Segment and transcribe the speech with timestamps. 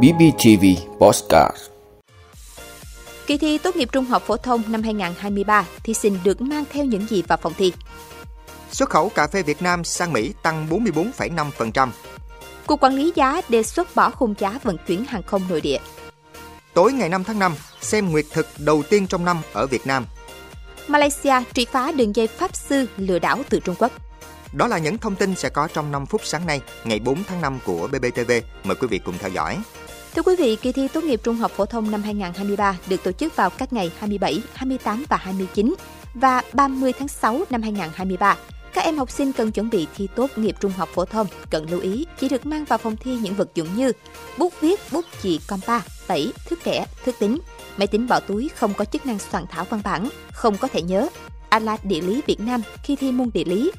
[0.00, 0.64] BBTV
[0.98, 1.56] Postcard
[3.26, 6.84] Kỳ thi tốt nghiệp trung học phổ thông năm 2023, thí sinh được mang theo
[6.84, 7.72] những gì vào phòng thi?
[8.70, 11.88] Xuất khẩu cà phê Việt Nam sang Mỹ tăng 44,5%.
[12.66, 15.78] Cục Quản lý giá đề xuất bỏ khung giá vận chuyển hàng không nội địa.
[16.74, 20.06] Tối ngày 5 tháng 5, xem nguyệt thực đầu tiên trong năm ở Việt Nam.
[20.88, 23.92] Malaysia triệt phá đường dây pháp sư lừa đảo từ Trung Quốc.
[24.52, 27.40] Đó là những thông tin sẽ có trong 5 phút sáng nay, ngày 4 tháng
[27.40, 28.32] 5 của BBTV.
[28.64, 29.58] Mời quý vị cùng theo dõi.
[30.14, 33.12] Thưa quý vị, kỳ thi tốt nghiệp trung học phổ thông năm 2023 được tổ
[33.12, 35.74] chức vào các ngày 27, 28 và 29
[36.14, 38.36] và 30 tháng 6 năm 2023.
[38.74, 41.70] Các em học sinh cần chuẩn bị thi tốt nghiệp trung học phổ thông, cần
[41.70, 43.92] lưu ý chỉ được mang vào phòng thi những vật dụng như
[44.38, 47.38] bút viết, bút chì, compa, tẩy, thước kẻ, thước tính,
[47.76, 50.82] máy tính bỏ túi không có chức năng soạn thảo văn bản, không có thể
[50.82, 51.08] nhớ,
[51.48, 53.72] Atlas Địa lý Việt Nam khi thi môn địa lý.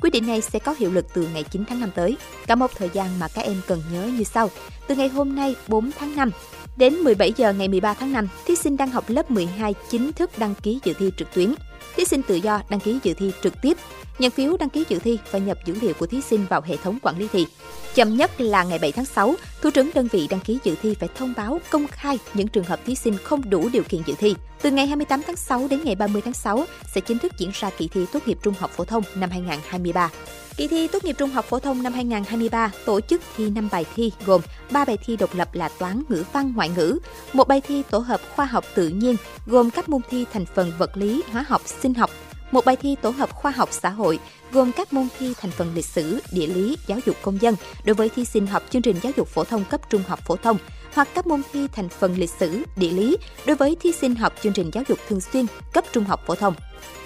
[0.00, 2.16] Quyết định này sẽ có hiệu lực từ ngày 9 tháng 5 tới.
[2.46, 4.50] Cả một thời gian mà các em cần nhớ như sau.
[4.86, 6.30] Từ ngày hôm nay 4 tháng 5
[6.76, 10.30] đến 17 giờ ngày 13 tháng 5, thí sinh đang học lớp 12 chính thức
[10.38, 11.54] đăng ký dự thi trực tuyến.
[11.96, 13.76] Thí sinh tự do đăng ký dự thi trực tiếp,
[14.18, 16.76] nhận phiếu đăng ký dự thi và nhập dữ liệu của thí sinh vào hệ
[16.76, 17.46] thống quản lý thi.
[17.94, 20.94] Chậm nhất là ngày 7 tháng 6, thủ trưởng đơn vị đăng ký dự thi
[20.94, 24.14] phải thông báo công khai những trường hợp thí sinh không đủ điều kiện dự
[24.18, 24.34] thi.
[24.62, 26.64] Từ ngày 28 tháng 6 đến ngày 30 tháng 6
[26.94, 30.10] sẽ chính thức diễn ra kỳ thi tốt nghiệp trung học phổ thông năm 2023.
[30.56, 33.84] Kỳ thi tốt nghiệp trung học phổ thông năm 2023 tổ chức thi 5 bài
[33.94, 36.98] thi gồm 3 bài thi độc lập là toán, ngữ văn, ngoại ngữ,
[37.32, 40.72] một bài thi tổ hợp khoa học tự nhiên gồm các môn thi thành phần
[40.78, 42.10] vật lý, hóa học, sinh học,
[42.50, 44.18] một bài thi tổ hợp khoa học xã hội
[44.52, 47.94] gồm các môn thi thành phần lịch sử, địa lý, giáo dục công dân đối
[47.94, 50.56] với thí sinh học chương trình giáo dục phổ thông cấp trung học phổ thông
[50.94, 54.32] hoặc các môn thi thành phần lịch sử, địa lý đối với thí sinh học
[54.42, 56.54] chương trình giáo dục thường xuyên cấp trung học phổ thông.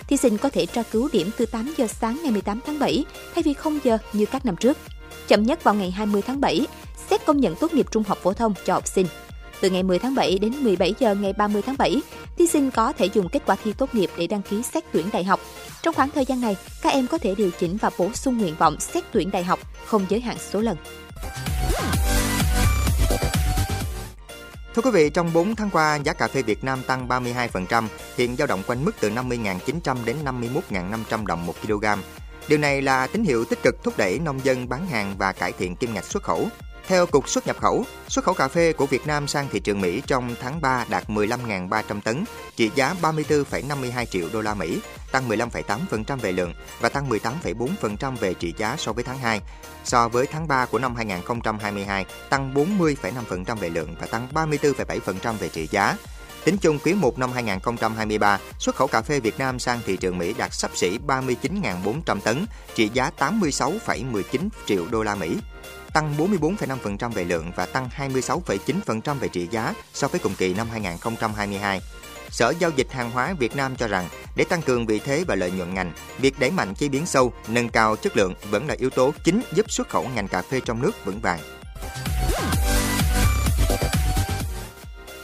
[0.08, 3.04] Thí sinh có thể tra cứu điểm từ 8 giờ sáng ngày 18 tháng 7
[3.34, 4.78] thay vì 0 giờ như các năm trước.
[5.28, 6.66] Chậm nhất vào ngày 20 tháng 7,
[7.10, 9.06] xét công nhận tốt nghiệp trung học phổ thông cho học sinh.
[9.60, 12.02] Từ ngày 10 tháng 7 đến 17 giờ ngày 30 tháng 7,
[12.38, 15.06] thí sinh có thể dùng kết quả thi tốt nghiệp để đăng ký xét tuyển
[15.12, 15.40] đại học.
[15.82, 18.54] Trong khoảng thời gian này, các em có thể điều chỉnh và bổ sung nguyện
[18.58, 20.76] vọng xét tuyển đại học không giới hạn số lần.
[24.74, 28.36] Thưa quý vị, trong 4 tháng qua, giá cà phê Việt Nam tăng 32%, hiện
[28.36, 31.84] dao động quanh mức từ 50.900 đến 51.500 đồng một kg.
[32.48, 35.52] Điều này là tín hiệu tích cực thúc đẩy nông dân bán hàng và cải
[35.52, 36.48] thiện kim ngạch xuất khẩu.
[36.86, 39.80] Theo Cục xuất nhập khẩu, xuất khẩu cà phê của Việt Nam sang thị trường
[39.80, 42.24] Mỹ trong tháng 3 đạt 15.300 tấn,
[42.56, 44.80] trị giá 34,52 triệu đô la Mỹ,
[45.12, 49.40] tăng 15,8% về lượng và tăng 18,4% về trị giá so với tháng 2.
[49.84, 55.48] So với tháng 3 của năm 2022, tăng 40,5% về lượng và tăng 34,7% về
[55.48, 55.96] trị giá.
[56.44, 60.18] Tính chung quý 1 năm 2023, xuất khẩu cà phê Việt Nam sang thị trường
[60.18, 65.38] Mỹ đạt sắp xỉ 39.400 tấn, trị giá 86,19 triệu đô la Mỹ,
[65.92, 70.66] tăng 44,5% về lượng và tăng 26,9% về trị giá so với cùng kỳ năm
[70.70, 71.80] 2022.
[72.30, 75.34] Sở Giao dịch Hàng hóa Việt Nam cho rằng, để tăng cường vị thế và
[75.34, 78.74] lợi nhuận ngành, việc đẩy mạnh chế biến sâu, nâng cao chất lượng vẫn là
[78.78, 81.61] yếu tố chính giúp xuất khẩu ngành cà phê trong nước vững vàng.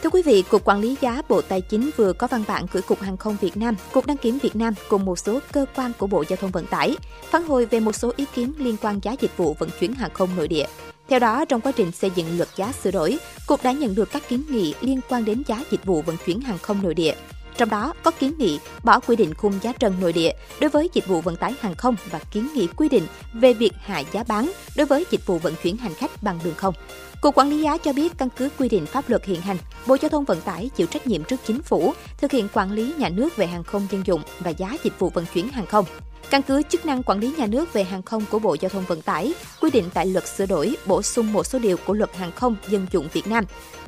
[0.09, 2.81] Thưa quý vị, Cục Quản lý giá Bộ Tài chính vừa có văn bản gửi
[2.81, 5.91] Cục Hàng không Việt Nam, Cục Đăng kiểm Việt Nam cùng một số cơ quan
[5.97, 8.99] của Bộ Giao thông Vận tải phản hồi về một số ý kiến liên quan
[9.03, 10.65] giá dịch vụ vận chuyển hàng không nội địa.
[11.09, 13.17] Theo đó, trong quá trình xây dựng luật giá sửa đổi,
[13.47, 16.41] Cục đã nhận được các kiến nghị liên quan đến giá dịch vụ vận chuyển
[16.41, 17.13] hàng không nội địa.
[17.57, 20.89] Trong đó có kiến nghị bỏ quy định khung giá trần nội địa đối với
[20.93, 24.23] dịch vụ vận tải hàng không và kiến nghị quy định về việc hạ giá
[24.27, 26.73] bán đối với dịch vụ vận chuyển hành khách bằng đường không.
[27.21, 29.97] Cục Quản lý giá cho biết căn cứ quy định pháp luật hiện hành, Bộ
[30.01, 33.09] Giao thông Vận tải chịu trách nhiệm trước chính phủ thực hiện quản lý nhà
[33.09, 35.85] nước về hàng không dân dụng và giá dịch vụ vận chuyển hàng không.
[36.29, 38.85] Căn cứ chức năng quản lý nhà nước về hàng không của Bộ Giao thông
[38.87, 42.15] Vận tải, quy định tại luật sửa đổi, bổ sung một số điều của luật
[42.15, 43.45] hàng không dân dụng Việt Nam.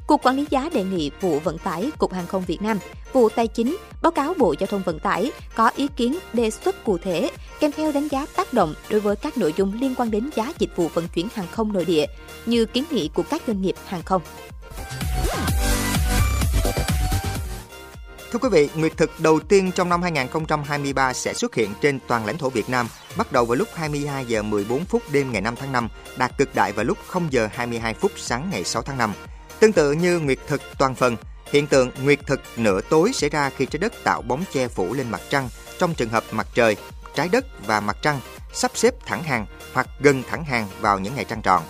[0.07, 2.79] Cục Quản lý giá đề nghị vụ Vận tải, Cục Hàng không Việt Nam,
[3.13, 6.83] vụ Tài chính báo cáo Bộ Giao thông Vận tải có ý kiến đề xuất
[6.83, 7.29] cụ thể
[7.59, 10.53] kèm theo đánh giá tác động đối với các nội dung liên quan đến giá
[10.59, 12.05] dịch vụ vận chuyển hàng không nội địa
[12.45, 14.21] như kiến nghị của các doanh nghiệp hàng không.
[18.31, 22.25] Thưa quý vị, nguyệt thực đầu tiên trong năm 2023 sẽ xuất hiện trên toàn
[22.25, 22.87] lãnh thổ Việt Nam,
[23.17, 26.55] bắt đầu vào lúc 22 giờ 14 phút đêm ngày 5 tháng 5, đạt cực
[26.55, 29.13] đại vào lúc 0 giờ 22 phút sáng ngày 6 tháng 5.
[29.59, 31.15] Tương tự như nguyệt thực toàn phần,
[31.51, 34.93] hiện tượng nguyệt thực nửa tối xảy ra khi trái đất tạo bóng che phủ
[34.93, 35.49] lên mặt trăng
[35.79, 36.77] trong trường hợp mặt trời,
[37.15, 38.19] trái đất và mặt trăng
[38.53, 41.63] sắp xếp thẳng hàng hoặc gần thẳng hàng vào những ngày trăng tròn.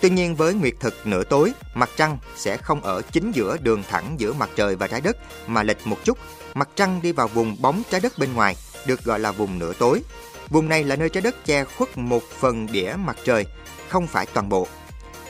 [0.00, 3.82] Tuy nhiên với nguyệt thực nửa tối, mặt trăng sẽ không ở chính giữa đường
[3.88, 5.16] thẳng giữa mặt trời và trái đất
[5.46, 6.18] mà lệch một chút.
[6.54, 8.56] Mặt trăng đi vào vùng bóng trái đất bên ngoài,
[8.86, 10.02] được gọi là vùng nửa tối.
[10.48, 13.46] Vùng này là nơi trái đất che khuất một phần đĩa mặt trời,
[13.88, 14.68] không phải toàn bộ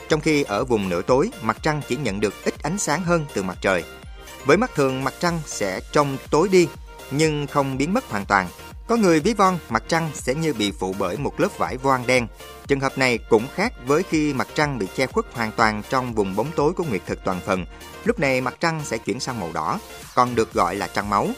[0.09, 3.25] trong khi ở vùng nửa tối, mặt trăng chỉ nhận được ít ánh sáng hơn
[3.33, 3.83] từ mặt trời.
[4.45, 6.67] Với mắt thường, mặt trăng sẽ trông tối đi,
[7.11, 8.47] nhưng không biến mất hoàn toàn.
[8.87, 12.07] Có người ví von mặt trăng sẽ như bị phủ bởi một lớp vải voan
[12.07, 12.27] đen.
[12.67, 16.13] Trường hợp này cũng khác với khi mặt trăng bị che khuất hoàn toàn trong
[16.13, 17.65] vùng bóng tối của nguyệt thực toàn phần.
[18.03, 19.79] Lúc này mặt trăng sẽ chuyển sang màu đỏ,
[20.15, 21.29] còn được gọi là trăng máu.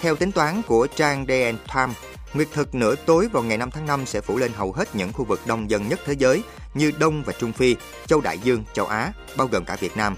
[0.00, 1.94] Theo tính toán của trang DN Time,
[2.34, 5.12] nguyệt thực nửa tối vào ngày 5 tháng 5 sẽ phủ lên hầu hết những
[5.12, 6.42] khu vực đông dân nhất thế giới
[6.74, 7.76] như Đông và Trung Phi,
[8.06, 10.16] Châu Đại Dương, Châu Á, bao gồm cả Việt Nam.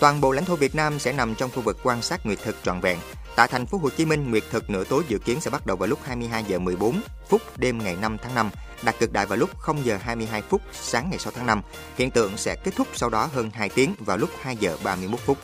[0.00, 2.56] Toàn bộ lãnh thổ Việt Nam sẽ nằm trong khu vực quan sát nguyệt thực
[2.62, 2.98] trọn vẹn.
[3.36, 5.76] Tại thành phố Hồ Chí Minh, nguyệt thực nửa tối dự kiến sẽ bắt đầu
[5.76, 8.50] vào lúc 22 giờ 14 phút đêm ngày 5 tháng 5,
[8.82, 11.62] đạt cực đại vào lúc 0 giờ 22 phút sáng ngày 6 tháng 5.
[11.96, 15.20] Hiện tượng sẽ kết thúc sau đó hơn 2 tiếng vào lúc 2 giờ 31
[15.20, 15.38] phút.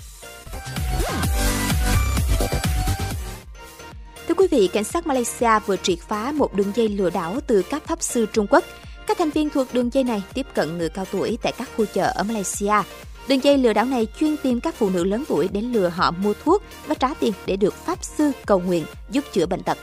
[4.44, 7.86] Quý vị, cảnh sát Malaysia vừa triệt phá một đường dây lừa đảo từ các
[7.86, 8.64] pháp sư Trung Quốc.
[9.06, 11.84] Các thành viên thuộc đường dây này tiếp cận người cao tuổi tại các khu
[11.86, 12.72] chợ ở Malaysia.
[13.28, 16.10] Đường dây lừa đảo này chuyên tìm các phụ nữ lớn tuổi đến lừa họ
[16.10, 19.78] mua thuốc và trả tiền để được pháp sư cầu nguyện giúp chữa bệnh tật.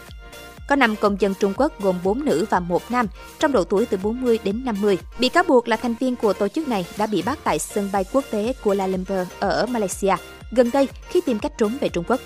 [0.70, 3.08] Có 5 công dân Trung Quốc gồm 4 nữ và 1 nam
[3.40, 4.98] trong độ tuổi từ 40 đến 50.
[5.20, 7.90] Bị cáo buộc là thành viên của tổ chức này đã bị bắt tại sân
[7.94, 10.16] bay quốc tế Kuala Lumpur ở Malaysia
[10.52, 12.20] gần đây khi tìm cách trốn về Trung Quốc.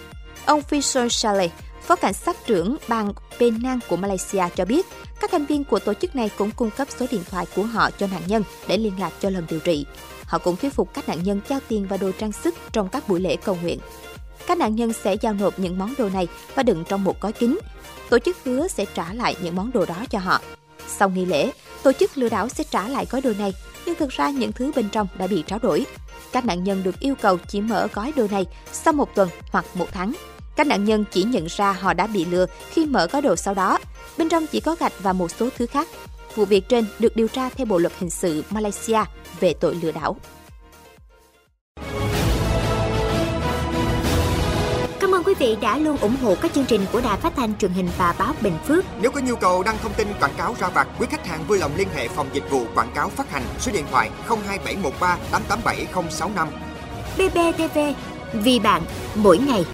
[0.45, 1.51] Ông Fisher Saleh,
[1.87, 4.85] Phó Cảnh sát trưởng bang Penang của Malaysia cho biết,
[5.21, 7.91] các thành viên của tổ chức này cũng cung cấp số điện thoại của họ
[7.91, 9.85] cho nạn nhân để liên lạc cho lần điều trị.
[10.23, 13.09] Họ cũng thuyết phục các nạn nhân giao tiền và đồ trang sức trong các
[13.09, 13.79] buổi lễ cầu nguyện.
[14.47, 17.31] Các nạn nhân sẽ giao nộp những món đồ này và đựng trong một gói
[17.31, 17.59] kính.
[18.09, 20.41] Tổ chức hứa sẽ trả lại những món đồ đó cho họ.
[20.87, 21.51] Sau nghi lễ,
[21.83, 23.53] tổ chức lừa đảo sẽ trả lại gói đồ này,
[23.85, 25.85] nhưng thực ra những thứ bên trong đã bị tráo đổi.
[26.31, 29.65] Các nạn nhân được yêu cầu chỉ mở gói đồ này sau một tuần hoặc
[29.73, 30.13] một tháng.
[30.55, 33.53] Các nạn nhân chỉ nhận ra họ đã bị lừa khi mở gói đồ sau
[33.53, 33.77] đó.
[34.17, 35.87] Bên trong chỉ có gạch và một số thứ khác.
[36.35, 38.99] Vụ việc trên được điều tra theo Bộ luật hình sự Malaysia
[39.39, 40.17] về tội lừa đảo.
[44.99, 47.57] Cảm ơn quý vị đã luôn ủng hộ các chương trình của Đài Phát thanh
[47.57, 48.85] truyền hình và báo Bình Phước.
[49.01, 51.57] Nếu có nhu cầu đăng thông tin quảng cáo ra vặt, quý khách hàng vui
[51.57, 56.47] lòng liên hệ phòng dịch vụ quảng cáo phát hành số điện thoại 02713 887065.
[57.17, 57.79] BBTV,
[58.33, 58.81] vì bạn,
[59.15, 59.65] mỗi ngày.